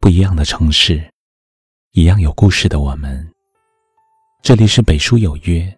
[0.00, 1.12] 不一样的城市，
[1.92, 3.28] 一样有故事的我们。
[4.42, 5.76] 这里是北书有约，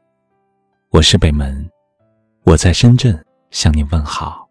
[0.90, 1.68] 我是北门，
[2.44, 4.46] 我在深圳向你问好。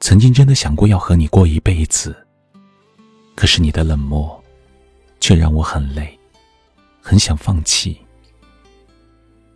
[0.00, 2.14] 曾经真的想过要和你过一辈子，
[3.34, 4.40] 可是你的冷漠，
[5.20, 6.16] 却让我很累，
[7.00, 7.98] 很想放弃。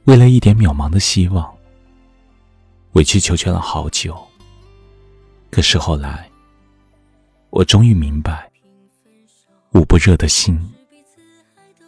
[0.04, 1.54] 为了一点渺茫的希望，
[2.92, 4.16] 委曲求全了好久。
[5.53, 6.30] 可是后来，
[7.51, 8.51] 我终于明白，
[9.74, 10.59] 捂不热的心，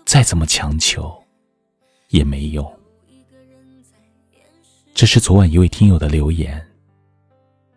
[0.05, 1.11] 再怎么强求
[2.11, 2.79] 也没用。
[4.93, 6.63] 这是昨晚一位听友的留言，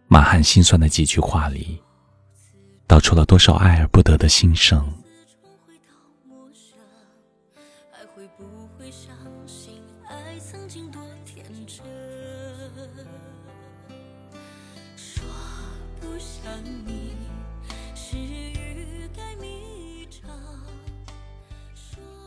[0.10, 1.82] 满含心酸的几句话里，
[2.86, 4.86] 道出了多少爱而不得的心声。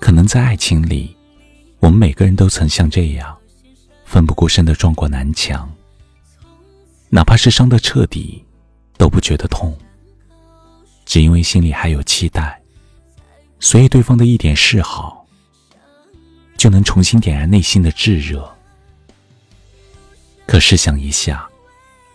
[0.01, 1.15] 可能在爱情里，
[1.79, 3.37] 我们每个人都曾像这样，
[4.07, 5.71] 奋不顾身的撞过南墙。
[7.11, 8.43] 哪怕是伤得彻底，
[8.97, 9.77] 都不觉得痛，
[11.05, 12.61] 只因为心里还有期待，
[13.61, 15.27] 所以对方的一点示好，
[16.57, 18.51] 就能重新点燃内心的炙热。
[20.47, 21.49] 可试想一下，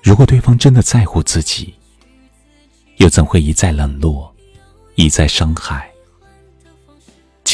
[0.02, 1.76] 如果对方真的在乎自己，
[2.98, 4.34] 又怎会一再冷落，
[4.96, 5.90] 一再伤害？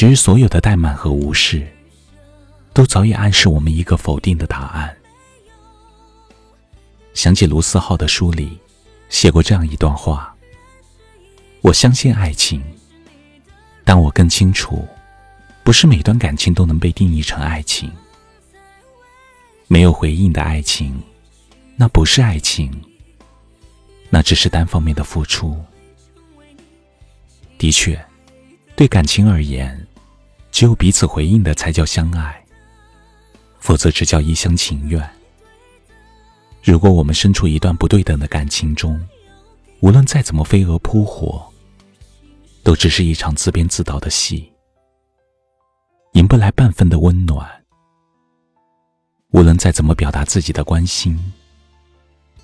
[0.02, 1.64] 其实，所有的怠慢和无视，
[2.74, 4.98] 都早已暗示我们一个否定的答案。
[7.14, 8.58] 想起卢思浩的书里
[9.10, 10.36] 写过这样一段话
[11.62, 12.64] ：“我相信爱情，
[13.84, 14.88] 但我更清楚，
[15.64, 17.92] 不是每段感情都能被定义成爱情。
[19.68, 21.00] 没有回应的爱情，
[21.76, 22.72] 那不是爱情，
[24.10, 25.56] 那只是单方面的付出。
[27.60, 28.04] 的确，
[28.76, 29.78] 对感情而言。”
[30.52, 32.46] 只有彼此回应的才叫相爱，
[33.60, 35.10] 否则只叫一厢情愿。
[36.62, 39.00] 如果我们身处一段不对等的感情中，
[39.80, 41.44] 无论再怎么飞蛾扑火，
[42.64, 44.52] 都只是一场自编自导的戏，
[46.14, 47.50] 赢不来半分的温暖。
[49.32, 51.18] 无论再怎么表达自己的关心，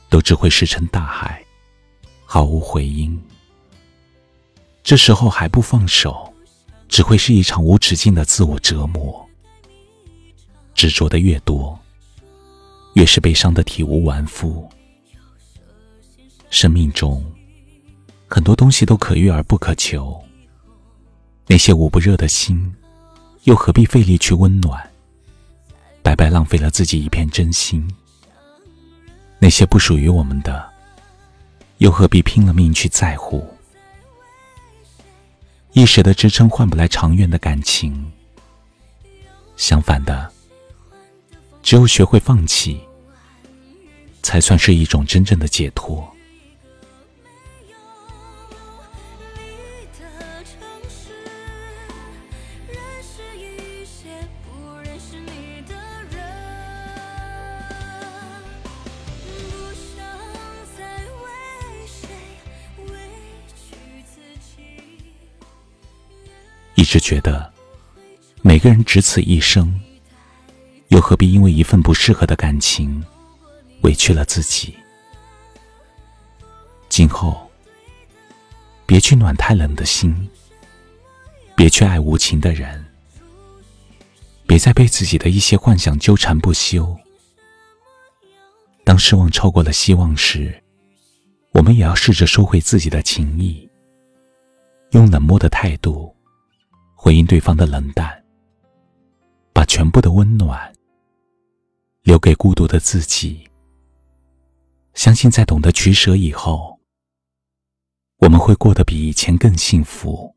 [0.09, 1.43] 都只会石沉大海，
[2.25, 3.21] 毫无回音。
[4.81, 6.26] 这时候还不放手。
[6.87, 9.27] 只会是一场无止境的自我折磨。
[10.73, 11.77] 执着的越多，
[12.93, 14.69] 越是被伤的体无完肤。
[16.49, 17.23] 生命中
[18.27, 20.17] 很多东西都可遇而不可求，
[21.45, 22.73] 那些捂不热的心，
[23.43, 24.81] 又何必费力去温暖？
[26.03, 27.85] 白白浪费了自己一片真心。
[29.39, 30.67] 那些不属于我们的，
[31.79, 33.45] 又何必拼了命去在乎？
[35.77, 38.11] 一时的支撑换不来长远的感情。
[39.57, 40.27] 相反的，
[41.61, 42.79] 只有学会放弃，
[44.23, 46.11] 才算是一种真正的解脱。
[66.87, 67.51] 直觉得，
[68.41, 69.77] 每个人只此一生，
[70.87, 73.03] 又何必因为一份不适合的感情，
[73.81, 74.73] 委屈了自己？
[76.87, 77.51] 今后，
[78.85, 80.29] 别去暖太冷的心，
[81.57, 82.85] 别去爱无情的人，
[84.47, 86.97] 别再被自己的一些幻想纠缠不休。
[88.85, 90.63] 当失望超过了希望时，
[91.51, 93.69] 我们也要试着收回自己的情谊，
[94.91, 96.16] 用冷漠的态度。
[97.07, 98.21] 回应对方的冷淡，
[99.53, 100.73] 把全部的温暖
[102.03, 103.47] 留给孤独的自己。
[104.93, 106.77] 相信在懂得取舍以后，
[108.17, 110.35] 我们会过得比以前更幸福。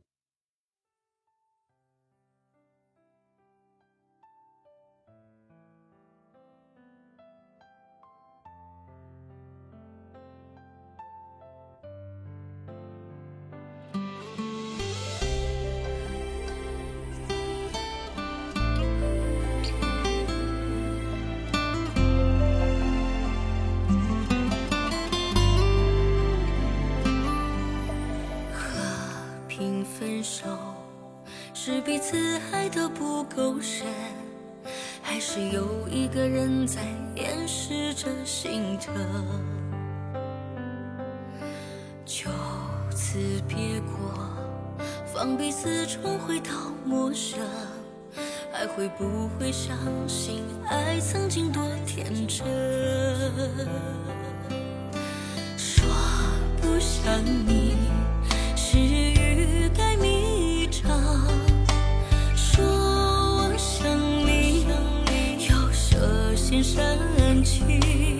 [31.62, 32.16] 是彼此
[32.52, 33.86] 爱的不够深，
[35.02, 36.80] 还是有一个人在
[37.14, 38.94] 掩饰着心疼？
[42.06, 42.30] 就
[42.90, 44.26] 此别过，
[45.04, 46.50] 放彼此重回到
[46.82, 47.38] 陌生，
[48.50, 49.76] 还会不会相
[50.08, 52.38] 信爱曾经多天真？
[55.58, 55.86] 说
[56.62, 57.69] 不想你
[66.62, 68.19] 深情